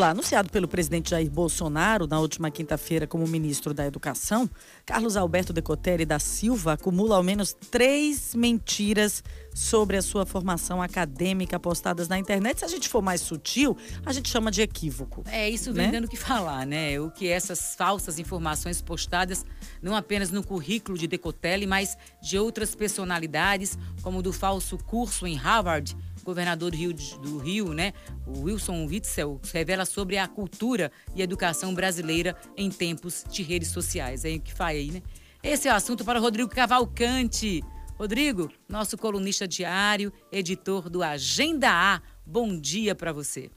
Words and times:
lá. 0.00 0.10
Anunciado 0.10 0.50
pelo 0.50 0.66
presidente 0.66 1.10
Jair 1.10 1.30
Bolsonaro 1.30 2.06
na 2.06 2.18
última 2.18 2.50
quinta-feira 2.50 3.06
como 3.06 3.26
ministro 3.26 3.74
da 3.74 3.86
Educação, 3.86 4.48
Carlos 4.86 5.16
Alberto 5.16 5.52
Decotelli 5.52 6.06
da 6.06 6.18
Silva 6.18 6.72
acumula 6.72 7.16
ao 7.16 7.22
menos 7.22 7.52
três 7.52 8.34
mentiras 8.34 9.22
sobre 9.54 9.96
a 9.96 10.02
sua 10.02 10.24
formação 10.24 10.80
acadêmica 10.80 11.60
postadas 11.60 12.08
na 12.08 12.18
internet. 12.18 12.60
Se 12.60 12.64
a 12.64 12.68
gente 12.68 12.88
for 12.88 13.02
mais 13.02 13.20
sutil, 13.20 13.76
a 14.06 14.12
gente 14.12 14.30
chama 14.30 14.50
de 14.50 14.62
equívoco. 14.62 15.22
É, 15.26 15.48
isso 15.50 15.72
vem 15.72 15.86
né? 15.86 15.92
dando 15.92 16.06
o 16.06 16.08
que 16.08 16.16
falar, 16.16 16.66
né? 16.66 16.98
O 16.98 17.10
que 17.10 17.28
essas 17.28 17.74
falsas 17.74 18.18
informações 18.18 18.80
postadas, 18.80 19.44
não 19.82 19.94
apenas 19.94 20.30
no 20.30 20.42
currículo 20.42 20.96
de 20.96 21.06
Decotelli, 21.06 21.66
mas 21.66 21.98
de 22.22 22.38
outras 22.38 22.74
personalidades, 22.74 23.76
como 24.02 24.22
do 24.22 24.32
falso 24.32 24.78
curso 24.78 25.26
em 25.26 25.34
Harvard 25.34 25.94
governador 26.24 26.70
do 26.70 26.76
Rio, 26.76 26.92
do 26.92 27.38
Rio, 27.38 27.72
né, 27.72 27.92
o 28.26 28.42
Wilson 28.42 28.86
Witzel, 28.86 29.40
revela 29.52 29.84
sobre 29.84 30.18
a 30.18 30.28
cultura 30.28 30.90
e 31.14 31.22
educação 31.22 31.74
brasileira 31.74 32.36
em 32.56 32.70
tempos 32.70 33.24
de 33.30 33.42
redes 33.42 33.68
sociais. 33.68 34.24
É 34.24 34.34
o 34.34 34.40
que 34.40 34.52
faz 34.52 34.78
aí, 34.78 34.90
né? 34.90 35.02
Esse 35.42 35.68
é 35.68 35.72
o 35.72 35.74
assunto 35.74 36.04
para 36.04 36.18
o 36.18 36.22
Rodrigo 36.22 36.50
Cavalcante. 36.50 37.62
Rodrigo, 37.98 38.50
nosso 38.68 38.96
colunista 38.96 39.46
diário, 39.46 40.12
editor 40.30 40.88
do 40.88 41.02
Agenda 41.02 41.70
A. 41.70 42.02
Bom 42.24 42.58
dia 42.58 42.94
para 42.94 43.12
você. 43.12 43.50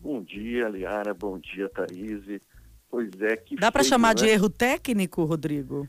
Bom 0.00 0.22
dia, 0.22 0.68
Liara. 0.68 1.12
Bom 1.12 1.38
dia, 1.38 1.68
Thaís. 1.68 2.40
Pois 2.90 3.10
é 3.20 3.36
que. 3.36 3.56
Dá 3.56 3.70
para 3.70 3.84
chamar 3.84 4.08
né? 4.10 4.14
de 4.14 4.26
erro 4.26 4.48
técnico, 4.48 5.24
Rodrigo? 5.24 5.88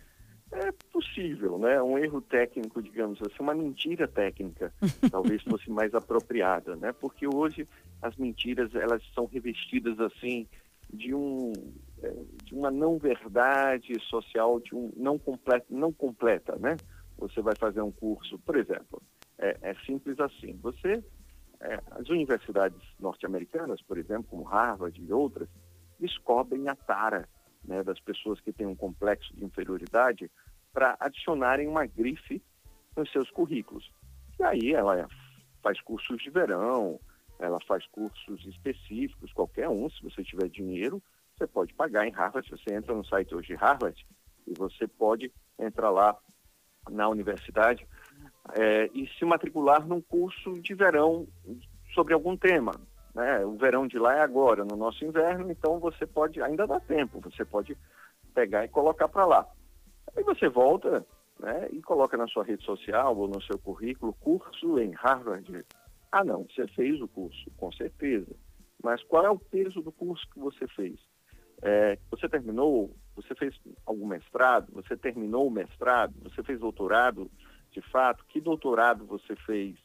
Possível, 1.02 1.58
né? 1.58 1.82
Um 1.82 1.98
erro 1.98 2.22
técnico, 2.22 2.80
digamos 2.80 3.20
assim, 3.24 3.38
uma 3.40 3.56
mentira 3.56 4.08
técnica, 4.08 4.72
talvez 5.12 5.42
fosse 5.42 5.68
mais 5.68 5.96
apropriada, 5.96 6.76
né? 6.76 6.92
Porque 6.94 7.26
hoje 7.26 7.68
as 8.00 8.16
mentiras 8.18 8.74
elas 8.76 9.02
são 9.16 9.26
revestidas 9.26 10.00
assim 10.00 10.48
de 10.94 11.12
um 11.12 11.54
é, 12.04 12.14
de 12.44 12.54
uma 12.54 12.70
não 12.70 13.00
verdade 13.00 14.00
social, 14.02 14.60
de 14.60 14.76
um 14.76 14.94
não 14.96 15.18
completa, 15.18 15.66
não 15.72 15.92
completa, 15.92 16.56
né? 16.58 16.78
Você 17.18 17.42
vai 17.42 17.56
fazer 17.56 17.82
um 17.82 17.92
curso, 17.92 18.38
por 18.38 18.56
exemplo, 18.56 19.02
é, 19.40 19.58
é 19.60 19.74
simples 19.86 20.20
assim. 20.20 20.56
Você 20.62 21.04
é, 21.62 21.80
as 21.92 22.10
universidades 22.10 22.80
norte-americanas, 23.00 23.82
por 23.82 23.98
exemplo, 23.98 24.26
como 24.30 24.44
Harvard 24.44 25.02
e 25.02 25.12
outras, 25.12 25.50
descobrem 26.00 26.68
a 26.68 26.76
tara 26.76 27.28
né, 27.64 27.84
das 27.84 28.00
pessoas 28.00 28.40
que 28.40 28.54
têm 28.54 28.68
um 28.68 28.76
complexo 28.76 29.36
de 29.36 29.44
inferioridade 29.44 30.30
para 30.74 30.96
adicionarem 31.00 31.68
uma 31.68 31.86
grife 31.86 32.42
nos 32.96 33.12
seus 33.12 33.30
currículos. 33.30 33.92
E 34.40 34.44
aí 34.44 34.74
ela 34.74 35.08
faz 35.62 35.80
cursos 35.82 36.22
de 36.22 36.30
verão, 36.30 37.00
ela 37.40 37.60
faz 37.68 37.86
cursos 37.88 38.46
específicos, 38.46 39.34
qualquer 39.34 39.70
um, 39.70 39.90
se 39.90 40.02
você 40.04 40.24
tiver 40.24 40.48
dinheiro, 40.50 41.02
você 41.38 41.48
pode 41.48 41.74
pagar 41.74 42.08
em 42.08 42.12
Harvard. 42.12 42.48
Você 42.50 42.74
entra 42.74 42.94
no 42.94 43.06
site 43.06 43.34
hoje 43.34 43.48
de 43.48 43.56
Harvard 43.56 44.06
e 44.46 44.54
você 44.54 44.88
pode 44.88 45.32
entrar 45.58 45.90
lá 45.90 46.16
na 46.90 47.08
universidade 47.10 47.88
é, 48.54 48.90
e 48.94 49.08
se 49.18 49.26
matricular 49.26 49.86
num 49.86 50.02
curso 50.02 50.54
de 50.62 50.74
verão 50.74 51.28
sobre 51.94 52.14
algum 52.14 52.38
tema. 52.38 52.74
Né? 53.14 53.46
O 53.46 53.58
verão 53.58 53.88
de 53.88 53.98
lá 53.98 54.16
é 54.16 54.22
agora, 54.22 54.64
no 54.64 54.76
nosso 54.76 55.04
inverno, 55.04 55.52
então 55.52 55.80
você 55.80 56.06
pode, 56.06 56.42
ainda 56.42 56.66
dá 56.66 56.80
tempo, 56.80 57.20
você 57.20 57.44
pode 57.44 57.78
pegar 58.34 58.64
e 58.64 58.70
colocar 58.70 59.08
para 59.08 59.26
lá. 59.26 59.48
Aí 60.16 60.24
você 60.24 60.50
volta 60.50 61.06
né, 61.40 61.70
e 61.72 61.82
coloca 61.82 62.18
na 62.18 62.28
sua 62.28 62.44
rede 62.44 62.64
social 62.64 63.18
ou 63.18 63.28
no 63.28 63.42
seu 63.42 63.58
currículo 63.58 64.14
curso 64.14 64.80
em 64.80 64.92
Harvard. 64.92 65.66
Ah, 66.12 66.24
não, 66.24 66.46
você 66.46 66.68
fez 66.68 67.02
o 67.02 67.08
curso, 67.08 67.50
com 67.58 67.72
certeza. 67.72 68.36
Mas 68.84 69.02
qual 69.04 69.26
é 69.26 69.30
o 69.30 69.40
peso 69.40 69.82
do 69.82 69.92
curso 69.92 70.28
que 70.34 70.40
você 70.40 70.68
fez? 70.68 71.00
É, 71.62 71.98
você 72.10 72.28
terminou, 72.28 72.96
você 73.16 73.36
fez 73.36 73.56
algum 73.86 74.08
mestrado, 74.08 74.72
você 74.74 74.98
terminou 74.98 75.48
o 75.48 75.52
mestrado, 75.52 76.14
você 76.24 76.42
fez 76.44 76.60
doutorado, 76.60 77.30
de 77.72 77.82
fato, 77.82 78.26
que 78.28 78.42
doutorado 78.42 79.06
você 79.06 79.36
fez? 79.36 79.78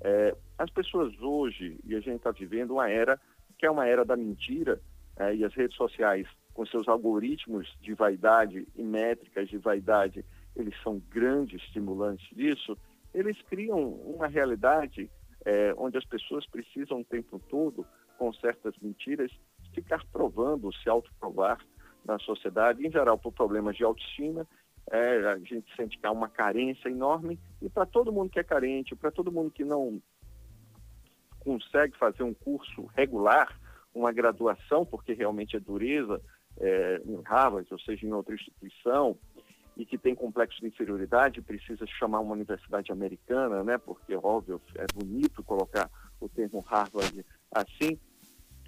É, 0.00 0.36
as 0.58 0.70
pessoas 0.70 1.18
hoje, 1.20 1.78
e 1.84 1.94
a 1.94 2.00
gente 2.00 2.16
está 2.16 2.30
vivendo 2.30 2.72
uma 2.72 2.90
era 2.90 3.18
que 3.58 3.66
é 3.66 3.70
uma 3.70 3.86
era 3.86 4.04
da 4.04 4.16
mentira, 4.16 4.80
é, 5.16 5.34
e 5.34 5.44
as 5.44 5.54
redes 5.54 5.76
sociais 5.76 6.26
com 6.52 6.64
seus 6.66 6.86
algoritmos 6.86 7.68
de 7.80 7.94
vaidade 7.94 8.66
e 8.76 8.82
métricas 8.82 9.48
de 9.48 9.58
vaidade, 9.58 10.24
eles 10.54 10.74
são 10.82 11.02
grandes 11.10 11.60
estimulantes 11.62 12.28
disso, 12.34 12.78
eles 13.12 13.40
criam 13.42 13.80
uma 13.80 14.28
realidade 14.28 15.10
é, 15.44 15.74
onde 15.76 15.98
as 15.98 16.04
pessoas 16.04 16.46
precisam 16.46 17.00
o 17.00 17.04
tempo 17.04 17.40
todo, 17.50 17.84
com 18.16 18.32
certas 18.34 18.74
mentiras, 18.80 19.30
ficar 19.74 20.04
provando, 20.12 20.72
se 20.72 20.88
autoprovar 20.88 21.58
na 22.04 22.18
sociedade, 22.20 22.86
em 22.86 22.90
geral 22.90 23.18
por 23.18 23.32
problemas 23.32 23.76
de 23.76 23.84
autoestima. 23.84 24.46
É, 24.90 25.26
a 25.26 25.38
gente 25.38 25.64
sente 25.74 25.98
que 25.98 26.06
há 26.06 26.10
uma 26.10 26.28
carência 26.28 26.88
enorme, 26.88 27.38
e 27.60 27.68
para 27.68 27.86
todo 27.86 28.12
mundo 28.12 28.30
que 28.30 28.38
é 28.38 28.44
carente, 28.44 28.94
para 28.94 29.10
todo 29.10 29.32
mundo 29.32 29.50
que 29.50 29.64
não 29.64 30.00
consegue 31.40 31.96
fazer 31.98 32.22
um 32.22 32.34
curso 32.34 32.86
regular, 32.94 33.58
uma 33.94 34.12
graduação, 34.12 34.84
porque 34.84 35.12
realmente 35.12 35.56
é 35.56 35.60
dureza, 35.60 36.20
é, 36.58 37.00
em 37.04 37.20
Harvard, 37.22 37.68
ou 37.72 37.78
seja, 37.78 38.06
em 38.06 38.12
outra 38.12 38.34
instituição, 38.34 39.16
e 39.76 39.84
que 39.84 39.98
tem 39.98 40.14
complexo 40.14 40.60
de 40.60 40.68
inferioridade, 40.68 41.42
precisa 41.42 41.84
chamar 41.86 42.20
uma 42.20 42.32
universidade 42.32 42.92
americana, 42.92 43.64
né? 43.64 43.76
Porque, 43.78 44.14
óbvio, 44.14 44.60
é 44.76 44.86
bonito 44.94 45.42
colocar 45.42 45.90
o 46.20 46.28
termo 46.28 46.60
Harvard 46.60 47.24
assim. 47.50 47.98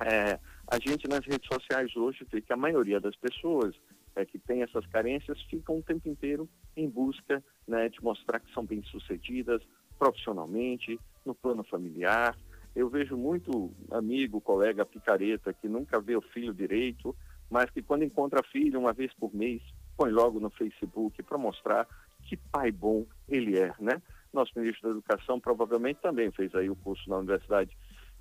É, 0.00 0.38
a 0.66 0.78
gente 0.78 1.08
nas 1.08 1.24
redes 1.24 1.48
sociais 1.48 1.94
hoje 1.96 2.26
vê 2.30 2.40
que 2.40 2.52
a 2.52 2.56
maioria 2.56 3.00
das 3.00 3.14
pessoas 3.16 3.74
é, 4.16 4.24
que 4.24 4.38
tem 4.38 4.62
essas 4.62 4.84
carências 4.86 5.40
ficam 5.42 5.78
o 5.78 5.82
tempo 5.82 6.08
inteiro 6.08 6.48
em 6.76 6.88
busca 6.88 7.42
né, 7.68 7.88
de 7.88 8.02
mostrar 8.02 8.40
que 8.40 8.52
são 8.52 8.64
bem-sucedidas 8.64 9.62
profissionalmente, 9.98 10.98
no 11.24 11.34
plano 11.34 11.62
familiar. 11.64 12.36
Eu 12.76 12.90
vejo 12.90 13.16
muito 13.16 13.74
amigo, 13.90 14.38
colega 14.38 14.84
picareta 14.84 15.50
que 15.50 15.66
nunca 15.66 15.98
vê 15.98 16.14
o 16.14 16.20
filho 16.20 16.52
direito, 16.52 17.16
mas 17.48 17.70
que 17.70 17.80
quando 17.80 18.04
encontra 18.04 18.42
filho 18.52 18.78
uma 18.78 18.92
vez 18.92 19.14
por 19.14 19.34
mês, 19.34 19.62
põe 19.96 20.10
logo 20.10 20.38
no 20.38 20.50
Facebook 20.50 21.22
para 21.22 21.38
mostrar 21.38 21.88
que 22.24 22.36
pai 22.36 22.70
bom 22.70 23.06
ele 23.26 23.58
é, 23.58 23.72
né? 23.80 24.02
Nosso 24.30 24.52
ministro 24.54 24.82
da 24.82 24.90
Educação 24.90 25.40
provavelmente 25.40 26.02
também 26.02 26.30
fez 26.30 26.54
aí 26.54 26.68
o 26.68 26.76
curso 26.76 27.08
na 27.08 27.16
universidade 27.16 27.74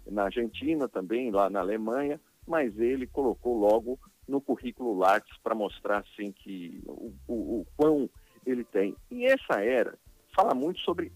na 0.09 0.23
Argentina, 0.23 0.87
também 0.87 1.31
lá 1.31 1.49
na 1.49 1.59
Alemanha, 1.59 2.17
mas 2.47 2.79
ele 2.79 3.05
colocou 3.07 3.59
logo 3.59 3.99
no 4.25 4.39
currículo 4.39 4.97
Lattes 4.97 5.37
para 5.43 5.53
mostrar 5.53 5.97
assim 5.97 6.31
que 6.31 6.81
o, 6.85 7.13
o, 7.27 7.59
o 7.59 7.67
quão 7.75 8.09
ele 8.45 8.63
tem. 8.63 8.95
E 9.11 9.25
essa 9.25 9.61
era 9.61 9.97
fala 10.33 10.53
muito 10.53 10.79
sobre 10.79 11.11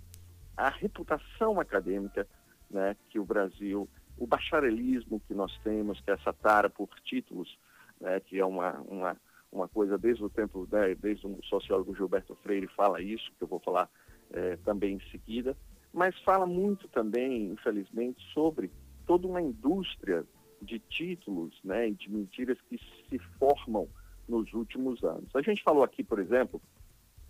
a 0.58 0.68
reputação 0.68 1.58
acadêmica 1.58 2.28
né, 2.70 2.96
que 3.10 3.20
o 3.20 3.26
Brasil, 3.26 3.88
o 4.18 4.28
bacharelismo 4.28 5.22
que 5.28 5.34
nós 5.34 5.58
temos, 5.64 6.00
que 6.02 6.12
é 6.12 6.14
essa 6.14 6.34
tara 6.34 6.70
por 6.70 6.90
títulos, 7.04 7.58
né, 8.00 8.20
que 8.20 8.40
é 8.40 8.46
uma, 8.46 8.80
uma, 8.82 9.18
uma 9.52 9.68
coisa 9.68 9.98
desde 9.98 10.24
o 10.24 10.30
tempo, 10.30 10.68
né, 10.72 10.96
desde 10.96 11.26
o 11.26 11.40
sociólogo 11.44 11.96
Gilberto 11.96 12.36
Freire 12.44 12.68
fala 12.68 13.02
isso, 13.02 13.32
que 13.38 13.44
eu 13.44 13.48
vou 13.48 13.60
falar 13.60 13.90
é, 14.32 14.58
também 14.58 14.96
em 14.96 15.12
seguida, 15.12 15.56
mas 15.94 16.18
fala 16.22 16.46
muito 16.46 16.88
também, 16.90 17.48
infelizmente, 17.48 18.22
sobre 18.34 18.72
toda 19.08 19.28
uma 19.28 19.42
indústria 19.42 20.24
de 20.62 20.78
títulos 20.80 21.60
né, 21.64 21.90
e 21.90 21.94
de 21.94 22.12
mentiras 22.12 22.58
que 22.70 22.80
se 23.10 23.18
formam 23.40 23.88
nos 24.28 24.54
últimos 24.54 25.04
anos. 25.04 25.36
A 25.36 25.42
gente 25.42 25.64
falou 25.64 25.84
aqui, 25.84 26.04
por 26.04 26.20
exemplo, 26.20 26.62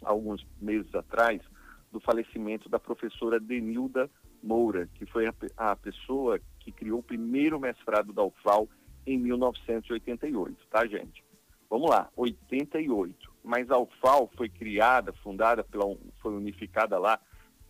alguns 0.02 0.46
meses 0.60 0.94
atrás, 0.94 1.42
do 1.92 2.00
falecimento 2.00 2.70
da 2.70 2.80
professora 2.80 3.40
Denilda 3.40 4.10
Moura, 4.42 4.88
que 4.96 5.06
foi 5.06 5.28
a, 5.28 5.34
a 5.58 5.76
pessoa 5.76 6.40
que 6.60 6.72
criou 6.72 7.00
o 7.00 7.04
primeiro 7.04 7.60
mestrado 7.60 8.14
da 8.14 8.24
UFAL 8.24 8.68
em 9.06 9.18
1988, 9.18 10.68
tá, 10.70 10.86
gente? 10.86 11.24
Vamos 11.70 11.90
lá, 11.90 12.10
88. 12.16 13.32
Mas 13.44 13.70
a 13.70 13.78
UFAL 13.78 14.30
foi 14.36 14.50
criada, 14.50 15.14
fundada, 15.14 15.64
pela, 15.64 15.86
foi 16.22 16.36
unificada 16.36 16.98
lá 16.98 17.20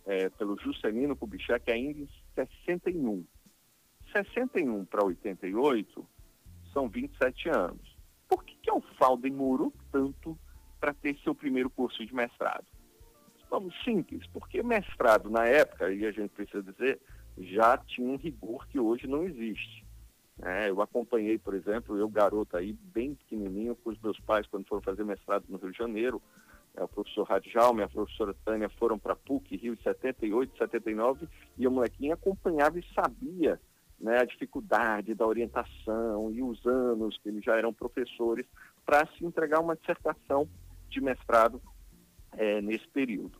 é, 0.06 0.28
pelo 0.30 0.58
Juscelino 0.58 1.16
Kubitschek 1.16 1.70
ainda 1.70 2.00
em 2.00 2.08
61. 2.34 3.24
61 4.12 4.84
para 4.86 5.04
88 5.04 6.06
são 6.72 6.88
27 6.88 7.48
anos. 7.48 7.96
Por 8.28 8.44
que, 8.44 8.56
que 8.56 8.70
a 8.70 8.74
UFAL 8.74 9.16
demorou 9.16 9.72
tanto 9.92 10.38
para 10.80 10.94
ter 10.94 11.16
seu 11.18 11.34
primeiro 11.34 11.68
curso 11.68 12.04
de 12.04 12.14
mestrado? 12.14 12.66
Vamos 13.50 13.74
simples, 13.82 14.24
porque 14.28 14.62
mestrado 14.62 15.28
na 15.28 15.44
época, 15.44 15.92
e 15.92 16.06
a 16.06 16.12
gente 16.12 16.30
precisa 16.30 16.62
dizer, 16.62 17.00
já 17.36 17.76
tinha 17.76 18.08
um 18.08 18.16
rigor 18.16 18.66
que 18.68 18.78
hoje 18.78 19.08
não 19.08 19.24
existe. 19.24 19.84
É, 20.40 20.70
eu 20.70 20.80
acompanhei, 20.80 21.36
por 21.36 21.54
exemplo, 21.54 21.98
eu 21.98 22.08
garoto 22.08 22.56
aí, 22.56 22.72
bem 22.72 23.14
pequenininho, 23.14 23.74
com 23.74 23.90
os 23.90 24.00
meus 24.00 24.18
pais, 24.20 24.46
quando 24.46 24.66
foram 24.66 24.80
fazer 24.80 25.04
mestrado 25.04 25.44
no 25.48 25.58
Rio 25.58 25.72
de 25.72 25.78
Janeiro, 25.78 26.22
é, 26.76 26.84
o 26.84 26.88
professor 26.88 27.24
Radjalme 27.24 27.80
e 27.80 27.82
a 27.82 27.88
professora 27.88 28.34
Tânia 28.44 28.68
foram 28.68 28.98
para 28.98 29.16
PUC, 29.16 29.56
Rio, 29.56 29.74
em 29.74 29.82
78, 29.82 30.56
79, 30.56 31.28
e 31.58 31.66
a 31.66 31.70
molequinha 31.70 32.14
acompanhava 32.14 32.78
e 32.78 32.84
sabia 32.94 33.60
né, 33.98 34.18
a 34.18 34.24
dificuldade 34.24 35.12
da 35.12 35.26
orientação 35.26 36.30
e 36.30 36.40
os 36.40 36.64
anos 36.64 37.18
que 37.18 37.28
eles 37.28 37.44
já 37.44 37.56
eram 37.56 37.74
professores 37.74 38.46
para 38.86 39.04
se 39.06 39.26
entregar 39.26 39.60
uma 39.60 39.74
dissertação 39.74 40.48
de 40.88 41.00
mestrado 41.00 41.60
é, 42.32 42.62
nesse 42.62 42.86
período. 42.88 43.39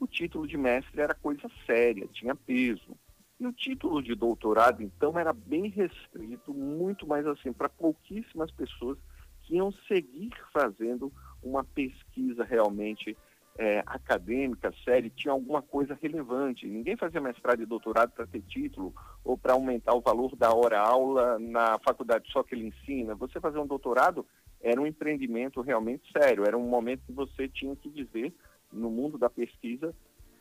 O 0.00 0.06
título 0.06 0.46
de 0.46 0.56
mestre 0.56 1.02
era 1.02 1.14
coisa 1.14 1.46
séria, 1.66 2.08
tinha 2.10 2.34
peso. 2.34 2.96
E 3.38 3.46
o 3.46 3.52
título 3.52 4.02
de 4.02 4.14
doutorado, 4.14 4.82
então, 4.82 5.18
era 5.18 5.30
bem 5.30 5.68
restrito, 5.68 6.54
muito 6.54 7.06
mais 7.06 7.26
assim, 7.26 7.52
para 7.52 7.68
pouquíssimas 7.68 8.50
pessoas 8.50 8.96
que 9.42 9.56
iam 9.56 9.70
seguir 9.86 10.30
fazendo 10.54 11.12
uma 11.42 11.62
pesquisa 11.62 12.44
realmente 12.44 13.14
é, 13.58 13.82
acadêmica, 13.84 14.72
séria, 14.84 15.12
tinha 15.14 15.32
alguma 15.32 15.60
coisa 15.60 15.98
relevante. 16.00 16.66
Ninguém 16.66 16.96
fazia 16.96 17.20
mestrado 17.20 17.62
e 17.62 17.66
doutorado 17.66 18.12
para 18.12 18.26
ter 18.26 18.40
título 18.42 18.94
ou 19.22 19.36
para 19.36 19.52
aumentar 19.52 19.94
o 19.94 20.00
valor 20.00 20.34
da 20.34 20.50
hora-aula 20.50 21.38
na 21.38 21.78
faculdade 21.80 22.30
só 22.32 22.42
que 22.42 22.54
ele 22.54 22.68
ensina. 22.68 23.14
Você 23.16 23.38
fazer 23.38 23.58
um 23.58 23.66
doutorado 23.66 24.24
era 24.62 24.80
um 24.80 24.86
empreendimento 24.86 25.60
realmente 25.60 26.10
sério, 26.10 26.44
era 26.46 26.56
um 26.56 26.68
momento 26.68 27.04
que 27.04 27.12
você 27.12 27.48
tinha 27.48 27.76
que 27.76 27.90
dizer, 27.90 28.32
no 28.72 28.90
mundo 28.90 29.18
da 29.18 29.30
pesquisa, 29.30 29.94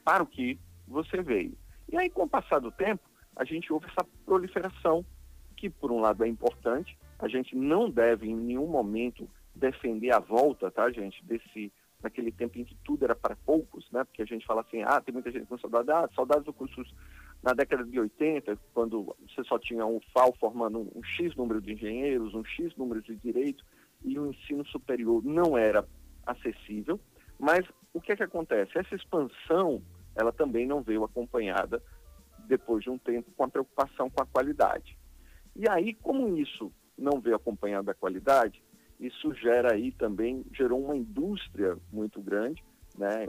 para 0.03 0.23
o 0.23 0.27
que 0.27 0.59
você 0.87 1.21
veio. 1.21 1.57
E 1.91 1.97
aí, 1.97 2.09
com 2.09 2.23
o 2.23 2.29
passar 2.29 2.59
do 2.59 2.71
tempo, 2.71 3.03
a 3.35 3.43
gente 3.43 3.71
houve 3.71 3.87
essa 3.87 4.07
proliferação, 4.25 5.05
que 5.55 5.69
por 5.69 5.91
um 5.91 5.99
lado 5.99 6.23
é 6.23 6.27
importante, 6.27 6.97
a 7.17 7.27
gente 7.27 7.55
não 7.55 7.89
deve 7.89 8.27
em 8.27 8.35
nenhum 8.35 8.67
momento 8.67 9.29
defender 9.53 10.11
a 10.13 10.19
volta, 10.19 10.71
tá, 10.71 10.89
gente, 10.89 11.23
desse 11.25 11.71
naquele 12.01 12.31
tempo 12.31 12.57
em 12.57 12.63
que 12.63 12.75
tudo 12.83 13.03
era 13.03 13.15
para 13.15 13.35
poucos, 13.35 13.89
né? 13.91 14.03
Porque 14.05 14.21
a 14.21 14.25
gente 14.25 14.45
fala 14.45 14.61
assim, 14.61 14.81
ah, 14.83 15.01
tem 15.01 15.13
muita 15.13 15.31
gente 15.31 15.45
com 15.47 15.57
saudade, 15.57 15.91
ah, 15.91 16.09
saudades 16.15 16.45
do 16.45 16.53
curso 16.53 16.81
na 17.43 17.53
década 17.53 17.83
de 17.83 17.99
80, 17.99 18.57
quando 18.73 19.15
você 19.27 19.43
só 19.43 19.59
tinha 19.59 19.85
um 19.85 19.99
FAO 20.13 20.33
formando 20.39 20.79
um, 20.79 20.91
um 20.95 21.03
X 21.03 21.35
número 21.35 21.61
de 21.61 21.73
engenheiros, 21.73 22.33
um 22.33 22.43
X 22.43 22.75
número 22.77 23.01
de 23.01 23.15
direito, 23.15 23.65
e 24.03 24.17
o 24.17 24.27
ensino 24.27 24.65
superior 24.67 25.23
não 25.23 25.57
era 25.57 25.85
acessível, 26.25 26.99
mas 27.37 27.65
o 27.93 28.01
que 28.01 28.11
é 28.11 28.15
que 28.15 28.23
acontece? 28.23 28.77
Essa 28.77 28.95
expansão, 28.95 29.81
ela 30.15 30.31
também 30.31 30.65
não 30.65 30.81
veio 30.81 31.03
acompanhada, 31.03 31.81
depois 32.47 32.83
de 32.83 32.89
um 32.89 32.97
tempo, 32.97 33.31
com 33.35 33.43
a 33.43 33.49
preocupação 33.49 34.09
com 34.09 34.23
a 34.23 34.25
qualidade. 34.25 34.97
E 35.55 35.69
aí, 35.69 35.93
como 35.93 36.37
isso 36.37 36.71
não 36.97 37.19
veio 37.19 37.35
acompanhado 37.35 37.85
da 37.85 37.93
qualidade, 37.93 38.61
isso 38.99 39.33
gera 39.33 39.73
aí 39.73 39.91
também, 39.91 40.45
gerou 40.51 40.83
uma 40.83 40.95
indústria 40.95 41.77
muito 41.91 42.21
grande, 42.21 42.63
né? 42.97 43.27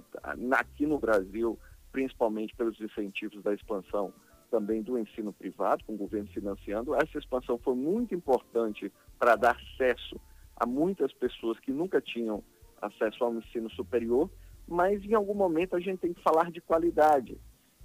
aqui 0.52 0.86
no 0.86 0.98
Brasil, 0.98 1.58
principalmente 1.92 2.54
pelos 2.56 2.80
incentivos 2.80 3.42
da 3.42 3.54
expansão 3.54 4.12
também 4.50 4.82
do 4.82 4.98
ensino 4.98 5.32
privado, 5.32 5.84
com 5.84 5.94
o 5.94 5.96
governo 5.96 6.28
financiando. 6.28 6.94
Essa 6.94 7.18
expansão 7.18 7.56
foi 7.58 7.74
muito 7.74 8.14
importante 8.14 8.92
para 9.18 9.36
dar 9.36 9.56
acesso 9.56 10.20
a 10.56 10.66
muitas 10.66 11.12
pessoas 11.12 11.58
que 11.60 11.70
nunca 11.70 12.00
tinham 12.00 12.42
acesso 12.82 13.22
ao 13.22 13.34
ensino 13.34 13.70
superior, 13.70 14.28
mas 14.70 15.04
em 15.04 15.14
algum 15.14 15.34
momento 15.34 15.74
a 15.74 15.80
gente 15.80 15.98
tem 15.98 16.14
que 16.14 16.22
falar 16.22 16.50
de 16.50 16.60
qualidade. 16.60 17.38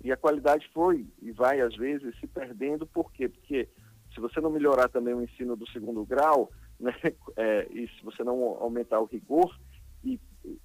E 0.04 0.12
a 0.12 0.18
qualidade 0.18 0.70
foi 0.72 1.08
e 1.22 1.32
vai, 1.32 1.62
às 1.62 1.76
vezes, 1.76 2.18
se 2.20 2.28
perdendo. 2.28 2.86
Por 2.86 3.12
quê? 3.12 3.28
Porque 3.28 3.68
se 4.14 4.20
você 4.22 4.40
não 4.40 4.52
melhorar 4.52 4.88
também 4.88 5.16
o 5.16 5.22
ensino 5.22 5.56
do 5.56 5.68
segundo 5.72 6.06
grau, 6.06 6.52
né? 6.80 6.94
É, 7.36 7.68
e 7.72 7.88
se 7.88 8.04
você 8.04 8.24
não 8.24 8.44
aumentar 8.62 9.00
o 9.00 9.06
rigor, 9.06 9.58
e 10.04 10.20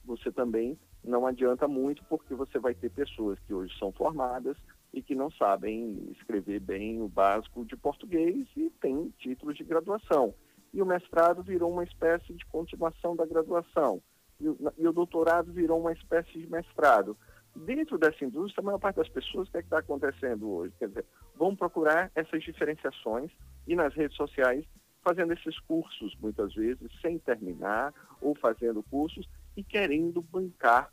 você 0.04 0.30
também 0.30 0.78
não 1.02 1.26
adianta 1.26 1.66
muito, 1.66 2.04
porque 2.04 2.34
você 2.34 2.58
vai 2.58 2.74
ter 2.74 2.90
pessoas 2.90 3.38
que 3.40 3.54
hoje 3.54 3.74
são 3.78 3.90
formadas 3.90 4.56
e 4.92 5.00
que 5.00 5.14
não 5.14 5.30
sabem 5.30 6.12
escrever 6.12 6.60
bem 6.60 7.00
o 7.00 7.08
básico 7.08 7.64
de 7.64 7.76
português 7.76 8.46
e 8.54 8.68
têm 8.80 9.12
títulos 9.18 9.56
de 9.56 9.64
graduação. 9.64 10.34
E 10.74 10.82
o 10.82 10.86
mestrado 10.86 11.42
virou 11.42 11.72
uma 11.72 11.84
espécie 11.84 12.34
de 12.34 12.44
continuação 12.46 13.16
da 13.16 13.24
graduação. 13.24 14.02
E 14.40 14.86
o, 14.86 14.92
doutorado 14.92 15.52
virou 15.52 15.80
uma 15.80 15.92
espécie 15.92 16.32
de 16.32 16.50
mestrado. 16.50 17.16
Dentro 17.54 17.98
dessa 17.98 18.24
indústria, 18.24 18.62
a 18.62 18.64
maior 18.64 18.78
parte 18.78 18.96
das 18.96 19.08
pessoas, 19.08 19.48
o 19.48 19.50
que 19.50 19.58
é 19.58 19.60
está 19.60 19.78
acontecendo 19.78 20.50
hoje? 20.50 20.72
Quer 20.78 20.88
dizer, 20.88 21.04
vão 21.36 21.54
procurar 21.54 22.10
essas 22.14 22.42
diferenciações 22.42 23.30
e 23.66 23.74
nas 23.74 23.94
redes 23.94 24.16
sociais 24.16 24.64
fazendo 25.02 25.32
esses 25.32 25.58
cursos, 25.60 26.14
muitas 26.20 26.54
vezes, 26.54 26.90
sem 27.00 27.18
terminar, 27.18 27.92
ou 28.20 28.34
fazendo 28.34 28.82
cursos 28.84 29.28
e 29.56 29.64
querendo 29.64 30.22
bancar 30.22 30.90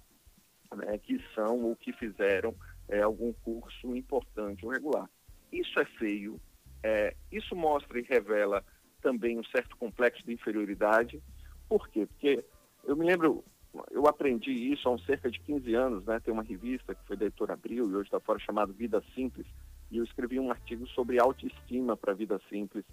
né, 0.75 0.97
que 0.97 1.23
são 1.33 1.63
ou 1.63 1.75
que 1.75 1.93
fizeram 1.93 2.55
é, 2.87 3.01
algum 3.01 3.33
curso 3.33 3.95
importante 3.95 4.65
ou 4.65 4.71
regular. 4.71 5.09
Isso 5.51 5.79
é 5.79 5.85
feio, 5.85 6.39
é, 6.83 7.15
isso 7.31 7.55
mostra 7.55 7.99
e 7.99 8.03
revela 8.03 8.63
também 9.01 9.39
um 9.39 9.43
certo 9.45 9.77
complexo 9.77 10.25
de 10.25 10.33
inferioridade. 10.33 11.21
Por 11.69 11.87
quê? 11.89 12.05
Porque 12.05 12.43
eu 12.87 12.95
me 12.95 13.05
lembro, 13.05 13.43
eu 13.91 14.07
aprendi 14.07 14.49
isso 14.49 14.87
há 14.87 14.93
uns 14.93 15.05
cerca 15.05 15.29
de 15.29 15.39
15 15.41 15.75
anos, 15.75 16.05
né? 16.05 16.19
Tem 16.21 16.33
uma 16.33 16.41
revista 16.41 16.95
que 16.95 17.05
foi 17.05 17.17
da 17.17 17.25
Editora 17.25 17.53
Abril 17.53 17.91
e 17.91 17.95
hoje 17.95 18.07
está 18.07 18.19
fora 18.19 18.39
chamada 18.39 18.71
Vida 18.71 19.03
Simples, 19.13 19.45
e 19.91 19.97
eu 19.97 20.03
escrevi 20.03 20.39
um 20.39 20.49
artigo 20.49 20.87
sobre 20.87 21.19
autoestima 21.19 21.95
para 21.95 22.13
a 22.13 22.15
vida 22.15 22.39
simples. 22.49 22.83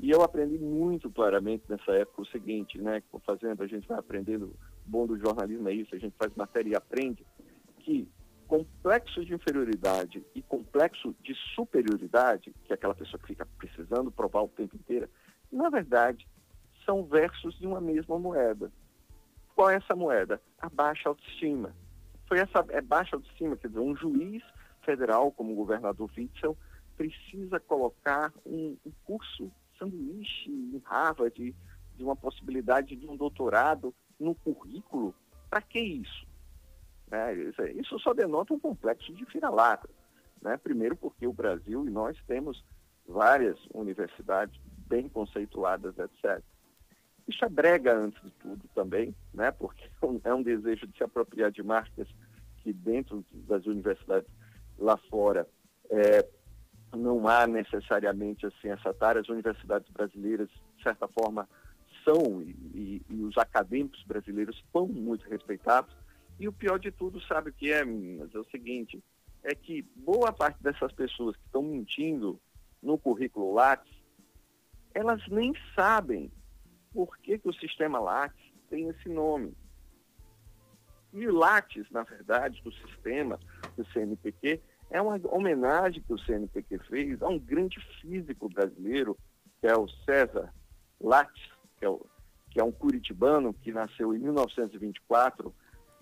E 0.00 0.10
eu 0.10 0.22
aprendi 0.22 0.58
muito 0.58 1.10
claramente 1.10 1.64
nessa 1.68 1.92
época 1.92 2.22
o 2.22 2.26
seguinte, 2.26 2.78
né? 2.78 3.02
Fazendo, 3.24 3.62
a 3.62 3.66
gente 3.66 3.86
vai 3.86 3.98
aprendendo, 3.98 4.46
o 4.46 4.56
bom 4.84 5.06
do 5.06 5.18
jornalismo 5.18 5.68
é 5.68 5.74
isso, 5.74 5.94
a 5.94 5.98
gente 5.98 6.16
faz 6.18 6.34
matéria 6.34 6.70
e 6.70 6.74
aprende, 6.74 7.24
que 7.80 8.08
complexo 8.48 9.24
de 9.24 9.34
inferioridade 9.34 10.24
e 10.34 10.42
complexo 10.42 11.14
de 11.22 11.34
superioridade, 11.54 12.52
que 12.64 12.72
é 12.72 12.74
aquela 12.74 12.94
pessoa 12.94 13.18
que 13.20 13.28
fica 13.28 13.46
precisando 13.58 14.10
provar 14.10 14.42
o 14.42 14.48
tempo 14.48 14.76
inteiro, 14.76 15.08
na 15.52 15.70
verdade, 15.70 16.26
são 16.84 17.04
versos 17.04 17.58
de 17.58 17.66
uma 17.66 17.80
mesma 17.80 18.18
moeda. 18.18 18.70
Qual 19.54 19.70
é 19.70 19.76
essa 19.76 19.94
moeda? 19.94 20.40
A 20.58 20.68
baixa 20.68 21.08
autoestima. 21.08 21.74
Foi 22.26 22.38
essa 22.38 22.64
é 22.70 22.80
baixa 22.80 23.16
autoestima, 23.16 23.56
quer 23.56 23.68
dizer, 23.68 23.80
um 23.80 23.94
juiz 23.94 24.42
federal, 24.82 25.30
como 25.30 25.52
o 25.52 25.56
governador 25.56 26.10
Witzel, 26.16 26.56
precisa 26.96 27.60
colocar 27.60 28.32
um, 28.44 28.76
um 28.84 28.92
curso 29.04 29.50
sanduíche 29.78 30.50
em 30.50 30.82
Harvard, 30.84 31.54
de 31.96 32.02
uma 32.02 32.16
possibilidade 32.16 32.96
de 32.96 33.06
um 33.06 33.16
doutorado 33.16 33.94
no 34.18 34.34
currículo, 34.34 35.14
para 35.48 35.60
que 35.60 35.78
isso? 35.78 36.26
É, 37.10 37.32
isso 37.72 37.98
só 38.00 38.12
denota 38.12 38.52
um 38.52 38.58
complexo 38.58 39.12
de 39.12 39.24
vira-lata. 39.26 39.88
Né? 40.42 40.56
Primeiro 40.56 40.96
porque 40.96 41.26
o 41.26 41.32
Brasil 41.32 41.86
e 41.86 41.90
nós 41.90 42.16
temos 42.26 42.64
várias 43.06 43.58
universidades 43.72 44.58
bem 44.88 45.08
conceituadas, 45.08 45.96
etc. 45.98 46.42
Isso 47.26 47.44
é 47.44 47.48
brega 47.48 47.96
antes 47.96 48.22
de 48.22 48.30
tudo 48.32 48.68
também, 48.74 49.14
né? 49.32 49.50
porque 49.50 49.88
é 50.24 50.34
um 50.34 50.42
desejo 50.42 50.86
de 50.86 50.96
se 50.96 51.04
apropriar 51.04 51.50
de 51.50 51.62
marcas 51.62 52.06
que 52.58 52.72
dentro 52.72 53.24
das 53.32 53.64
universidades 53.66 54.28
lá 54.78 54.96
fora 54.96 55.48
é, 55.90 56.26
não 56.94 57.26
há 57.26 57.46
necessariamente 57.46 58.46
assim 58.46 58.68
essa 58.68 58.92
tara. 58.92 59.20
As 59.20 59.28
universidades 59.28 59.90
brasileiras, 59.90 60.48
de 60.76 60.82
certa 60.82 61.08
forma, 61.08 61.48
são 62.04 62.42
e, 62.42 62.50
e, 62.74 63.02
e, 63.08 63.22
os 63.22 63.36
acadêmicos 63.38 64.02
brasileiros 64.04 64.62
são 64.72 64.86
muito 64.86 65.28
respeitados. 65.28 65.94
E 66.38 66.48
o 66.48 66.52
pior 66.52 66.78
de 66.78 66.90
tudo, 66.90 67.20
sabe 67.22 67.50
o 67.50 67.52
que 67.52 67.72
é, 67.72 67.84
meninas? 67.84 68.34
É 68.34 68.38
o 68.38 68.44
seguinte, 68.50 69.02
é 69.42 69.54
que 69.54 69.82
boa 69.96 70.32
parte 70.32 70.62
dessas 70.62 70.92
pessoas 70.92 71.36
que 71.36 71.44
estão 71.44 71.62
mentindo 71.62 72.40
no 72.82 72.98
currículo 72.98 73.54
Lattes, 73.54 73.92
elas 74.92 75.26
nem 75.28 75.52
sabem 75.74 76.30
por 76.94 77.18
que, 77.18 77.38
que 77.38 77.48
o 77.48 77.52
sistema 77.52 77.98
Lattes 77.98 78.52
tem 78.70 78.88
esse 78.88 79.08
nome. 79.08 79.52
E 81.12 81.26
o 81.26 81.34
Lattes, 81.34 81.86
na 81.90 82.02
verdade, 82.04 82.62
do 82.62 82.72
sistema, 82.72 83.38
do 83.76 83.84
CNPq, 83.92 84.60
é 84.90 85.02
uma 85.02 85.20
homenagem 85.24 86.02
que 86.02 86.12
o 86.12 86.18
CNPq 86.18 86.78
fez 86.88 87.20
a 87.20 87.28
um 87.28 87.38
grande 87.38 87.78
físico 88.00 88.48
brasileiro, 88.48 89.16
que 89.60 89.66
é 89.66 89.76
o 89.76 89.88
César 90.04 90.52
Lattes, 91.00 91.50
que 91.78 91.84
é, 91.84 91.88
o, 91.88 92.04
que 92.50 92.60
é 92.60 92.64
um 92.64 92.72
curitibano 92.72 93.52
que 93.52 93.72
nasceu 93.72 94.14
em 94.14 94.18
1924 94.18 95.54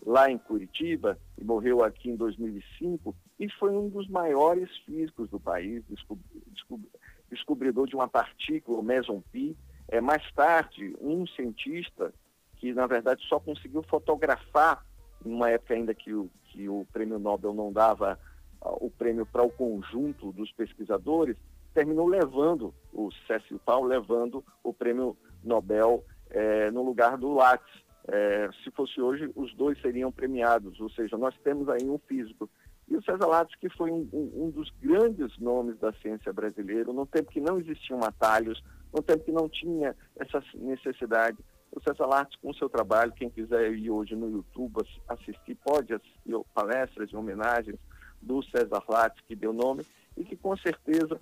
lá 0.05 0.31
em 0.31 0.37
Curitiba 0.37 1.19
e 1.39 1.45
morreu 1.45 1.85
aqui 1.85 2.11
em 2.11 2.17
2005 2.17 3.15
e 3.39 3.49
foi 3.51 3.73
um 3.73 3.89
dos 3.89 4.09
maiores 4.09 4.69
físicos 4.79 5.31
do 5.31 5.39
país, 5.39 5.83
descobridor 7.31 7.87
de 7.87 7.95
uma 7.95 8.09
partícula, 8.09 8.79
o 8.79 8.83
meson 8.83 9.23
pi. 9.33 9.57
É, 9.93 10.01
mais 10.01 10.23
tarde, 10.33 10.97
um 11.03 11.27
cientista 11.27 12.15
que, 12.57 12.73
na 12.73 12.87
verdade, 12.87 13.23
só 13.29 13.39
conseguiu 13.39 13.83
fotografar, 13.83 14.83
numa 15.23 15.51
época 15.51 15.75
ainda 15.75 15.95
que 15.95 16.15
o, 16.15 16.31
que 16.45 16.67
o 16.67 16.87
prêmio 16.91 17.19
Nobel 17.19 17.53
não 17.53 17.71
dava 17.71 18.19
o 18.59 18.91
prêmio 18.91 19.27
para 19.27 19.43
o 19.43 19.51
conjunto 19.51 20.33
dos 20.33 20.51
pesquisadores, 20.53 21.37
terminou 21.75 22.07
levando, 22.07 22.73
o 22.91 23.11
Cécil 23.27 23.61
Paulo 23.67 23.87
levando 23.87 24.43
o 24.65 24.73
prêmio 24.73 25.15
Nobel 25.45 26.03
é, 26.31 26.71
no 26.71 26.83
lugar 26.83 27.19
do 27.19 27.35
Lattes. 27.35 27.83
É, 28.09 28.49
se 28.65 28.71
fosse 28.71 28.99
hoje, 28.99 29.31
os 29.37 29.55
dois 29.55 29.79
seriam 29.83 30.11
premiados, 30.11 30.81
ou 30.81 30.89
seja, 30.89 31.19
nós 31.19 31.37
temos 31.45 31.69
aí 31.69 31.85
um 31.85 31.99
físico. 31.99 32.49
E 32.89 32.97
o 32.97 33.03
César 33.03 33.27
Lattes, 33.27 33.57
que 33.57 33.69
foi 33.69 33.91
um, 33.91 34.09
um, 34.11 34.51
dos 34.51 34.71
grandes 34.81 35.37
nomes 35.39 35.79
da 35.79 35.93
ciência 35.93 36.33
brasileira, 36.33 36.91
num 36.95 37.05
tempo 37.05 37.31
que 37.31 37.43
não 37.43 37.59
existiam 37.59 38.03
atalhos, 38.03 38.63
num 38.93 39.03
tempo 39.03 39.25
que 39.25 39.33
não 39.33 39.49
tinha 39.49 39.97
essa 40.17 40.43
necessidade. 40.55 41.39
O 41.71 41.81
César 41.81 42.07
Lattes, 42.07 42.39
com 42.41 42.51
o 42.51 42.55
seu 42.55 42.69
trabalho, 42.69 43.13
quem 43.13 43.31
quiser 43.31 43.73
ir 43.73 43.91
hoje 43.91 44.15
no 44.15 44.31
YouTube 44.31 44.87
assistir, 45.09 45.55
pode 45.65 45.95
assistir 45.95 46.35
palestras 46.53 47.11
e 47.11 47.17
homenagens 47.17 47.79
do 48.21 48.43
César 48.43 48.83
Lattes, 48.89 49.23
que 49.27 49.35
deu 49.35 49.53
nome, 49.53 49.85
e 50.17 50.25
que 50.25 50.37
com 50.37 50.55
certeza 50.57 51.19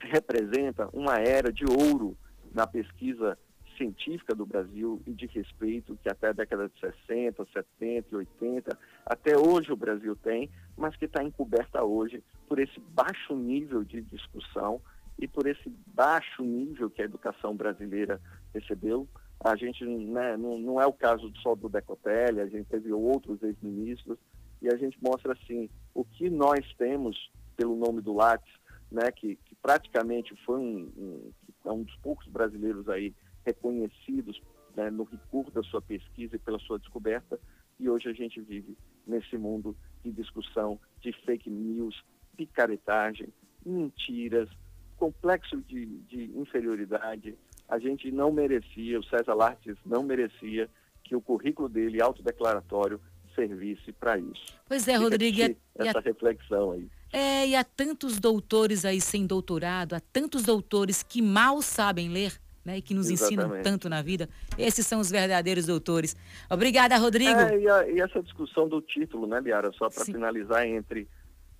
representa 0.00 0.88
uma 0.92 1.18
era 1.18 1.52
de 1.52 1.64
ouro 1.64 2.16
na 2.54 2.66
pesquisa 2.66 3.38
científica 3.76 4.34
do 4.34 4.46
Brasil 4.46 5.00
e 5.06 5.12
de 5.12 5.26
respeito 5.26 5.98
que 6.02 6.08
até 6.08 6.28
a 6.28 6.32
década 6.32 6.68
de 6.68 6.80
60, 6.80 7.46
70 7.52 8.06
e 8.10 8.16
80, 8.16 8.78
até 9.04 9.36
hoje 9.36 9.70
o 9.70 9.76
Brasil 9.76 10.16
tem, 10.16 10.50
mas 10.76 10.96
que 10.96 11.04
está 11.04 11.22
encoberta 11.22 11.84
hoje 11.84 12.22
por 12.48 12.58
esse 12.58 12.80
baixo 12.80 13.34
nível 13.34 13.84
de 13.84 14.00
discussão 14.00 14.80
e 15.18 15.26
por 15.26 15.46
esse 15.46 15.68
baixo 15.86 16.42
nível 16.42 16.90
que 16.90 17.02
a 17.02 17.04
educação 17.04 17.56
brasileira 17.56 18.20
recebeu. 18.52 19.08
A 19.40 19.54
gente 19.56 19.84
né, 19.84 20.36
não, 20.36 20.58
não 20.58 20.80
é 20.80 20.86
o 20.86 20.92
caso 20.92 21.32
só 21.42 21.54
do 21.54 21.68
Decotelli, 21.68 22.40
a 22.40 22.46
gente 22.46 22.66
teve 22.68 22.92
outros 22.92 23.42
ex-ministros, 23.42 24.18
e 24.62 24.68
a 24.68 24.76
gente 24.76 24.98
mostra 25.02 25.32
assim 25.32 25.68
o 25.94 26.04
que 26.04 26.30
nós 26.30 26.64
temos 26.76 27.30
pelo 27.56 27.76
nome 27.76 28.00
do 28.00 28.14
Lattes, 28.14 28.52
né, 28.90 29.10
que, 29.10 29.36
que 29.36 29.54
praticamente 29.56 30.34
foi 30.44 30.58
um, 30.58 30.90
um, 30.96 31.32
é 31.64 31.72
um 31.72 31.82
dos 31.82 31.96
poucos 31.96 32.26
brasileiros 32.28 32.88
aí 32.88 33.14
reconhecidos 33.44 34.40
né, 34.74 34.90
no 34.90 35.04
recurso 35.04 35.50
da 35.50 35.62
sua 35.62 35.82
pesquisa 35.82 36.36
e 36.36 36.38
pela 36.38 36.58
sua 36.60 36.78
descoberta, 36.78 37.38
e 37.78 37.88
hoje 37.88 38.08
a 38.08 38.12
gente 38.12 38.40
vive 38.40 38.76
nesse 39.06 39.36
mundo 39.36 39.76
de 40.02 40.10
discussão 40.10 40.78
de 41.00 41.12
fake 41.24 41.50
news, 41.50 42.02
picaretagem, 42.36 43.32
mentiras, 43.64 44.48
complexo 44.96 45.56
de, 45.62 45.86
de 46.08 46.30
inferioridade. 46.36 47.34
A 47.68 47.78
gente 47.78 48.10
não 48.10 48.32
merecia, 48.32 48.98
o 48.98 49.04
César 49.04 49.34
Lartes 49.34 49.76
não 49.84 50.02
merecia 50.02 50.68
que 51.04 51.14
o 51.14 51.20
currículo 51.20 51.68
dele 51.68 52.02
autodeclaratório 52.02 53.00
servisse 53.34 53.92
para 53.92 54.18
isso. 54.18 54.58
Pois 54.66 54.88
é, 54.88 54.96
Rodrigo. 54.96 55.56
Essa 55.76 55.98
a... 55.98 56.00
reflexão 56.00 56.72
aí. 56.72 56.88
É, 57.12 57.46
e 57.46 57.54
há 57.54 57.62
tantos 57.62 58.18
doutores 58.18 58.84
aí 58.84 59.00
sem 59.00 59.26
doutorado, 59.26 59.94
há 59.94 60.00
tantos 60.00 60.42
doutores 60.42 61.02
que 61.02 61.22
mal 61.22 61.62
sabem 61.62 62.08
ler. 62.08 62.32
Né, 62.64 62.78
e 62.78 62.82
que 62.82 62.94
nos 62.94 63.08
Exatamente. 63.08 63.44
ensinam 63.44 63.62
tanto 63.62 63.88
na 63.88 64.02
vida. 64.02 64.28
Esses 64.58 64.84
são 64.84 64.98
os 64.98 65.08
verdadeiros 65.08 65.66
doutores. 65.66 66.16
Obrigada, 66.50 66.96
Rodrigo. 66.96 67.38
É, 67.38 67.60
e, 67.60 67.68
a, 67.68 67.88
e, 67.88 68.00
essa 68.00 68.20
discussão 68.20 68.68
do 68.68 68.82
título, 68.82 69.24
né, 69.24 69.40
Liara, 69.40 69.70
só 69.70 69.88
para 69.88 70.04
finalizar, 70.04 70.66
entre 70.66 71.06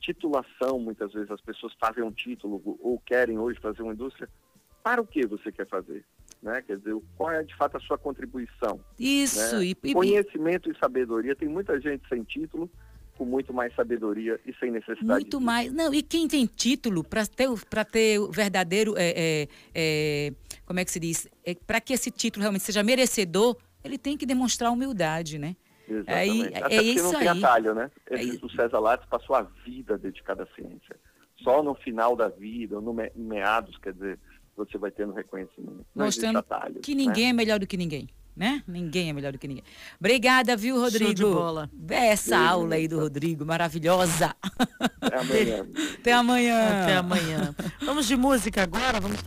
titulação, 0.00 0.78
muitas 0.78 1.12
vezes 1.12 1.30
as 1.30 1.40
pessoas 1.40 1.72
fazem 1.80 2.02
um 2.02 2.12
título 2.12 2.60
ou 2.80 3.00
querem 3.00 3.38
hoje 3.38 3.58
fazer 3.60 3.82
uma 3.82 3.92
indústria. 3.92 4.28
Para 4.82 5.00
o 5.00 5.06
que 5.06 5.26
você 5.26 5.50
quer 5.50 5.66
fazer? 5.66 6.04
Né? 6.42 6.62
Quer 6.62 6.78
dizer, 6.78 6.96
qual 7.16 7.30
é 7.32 7.42
de 7.42 7.54
fato 7.56 7.76
a 7.76 7.80
sua 7.80 7.98
contribuição? 7.98 8.80
Isso. 8.98 9.56
Né? 9.56 9.74
E, 9.82 9.92
Conhecimento 9.92 10.70
e 10.70 10.78
sabedoria. 10.78 11.34
Tem 11.34 11.48
muita 11.48 11.80
gente 11.80 12.08
sem 12.08 12.22
título 12.22 12.70
com 13.16 13.24
muito 13.24 13.52
mais 13.52 13.74
sabedoria 13.74 14.38
e 14.46 14.54
sem 14.54 14.70
necessidade. 14.70 15.06
Muito 15.06 15.40
mais. 15.40 15.72
Não, 15.72 15.92
e 15.92 16.02
quem 16.02 16.28
tem 16.28 16.46
título 16.46 17.02
para 17.02 17.26
ter, 17.26 17.48
ter 17.90 18.18
o 18.18 18.30
verdadeiro. 18.30 18.94
É, 18.96 19.14
é, 19.16 19.48
é, 19.74 20.32
como 20.64 20.78
é 20.78 20.84
que 20.84 20.90
se 20.90 21.00
diz? 21.00 21.28
É, 21.44 21.54
para 21.54 21.80
que 21.80 21.92
esse 21.92 22.10
título 22.10 22.42
realmente 22.42 22.62
seja 22.62 22.82
merecedor, 22.82 23.56
ele 23.82 23.98
tem 23.98 24.16
que 24.16 24.26
demonstrar 24.26 24.70
humildade, 24.70 25.38
né? 25.38 25.56
Exatamente. 25.88 26.54
É, 26.54 26.62
Até 26.62 26.76
é 26.76 26.82
isso 26.82 27.04
não 27.04 27.18
tem 27.18 27.28
aí. 27.28 27.38
atalho, 27.38 27.74
né? 27.74 27.90
Esse, 28.10 28.42
é 28.42 28.46
o 28.46 28.50
César 28.50 28.78
Lattes 28.78 29.08
passou 29.08 29.36
a 29.36 29.42
vida 29.64 29.96
dedicada 29.96 30.42
à 30.42 30.46
ciência. 30.54 30.96
Só 31.42 31.62
no 31.62 31.74
final 31.74 32.16
da 32.16 32.28
vida, 32.28 32.76
ou 32.76 32.82
no 32.82 32.92
me, 32.92 33.10
meados, 33.14 33.76
quer 33.78 33.92
dizer, 33.92 34.18
você 34.56 34.78
vai 34.78 34.90
tendo 34.90 35.12
reconhecimento. 35.12 35.86
Não 35.94 36.06
Mostrando 36.06 36.38
atalhos, 36.38 36.80
que 36.82 36.94
ninguém 36.94 37.24
né? 37.24 37.30
é 37.30 37.32
melhor 37.32 37.58
do 37.58 37.66
que 37.66 37.76
ninguém 37.76 38.08
né? 38.36 38.62
Ninguém 38.68 39.08
é 39.08 39.12
melhor 39.14 39.32
do 39.32 39.38
que 39.38 39.48
ninguém. 39.48 39.64
Obrigada, 39.98 40.54
viu, 40.56 40.78
Rodrigo? 40.78 41.04
Show 41.04 41.14
de 41.14 41.24
bola. 41.24 41.70
Essa 41.88 42.36
aula 42.36 42.74
aí 42.74 42.86
do 42.86 43.00
Rodrigo, 43.00 43.46
maravilhosa. 43.46 44.36
Até 45.00 45.16
amanhã. 45.16 45.66
Até 45.98 46.12
amanhã. 46.12 46.82
Até 46.82 46.96
amanhã. 46.96 47.54
Vamos 47.80 48.06
de 48.06 48.14
música 48.14 48.62
agora? 48.62 49.00
Vamos 49.00 49.14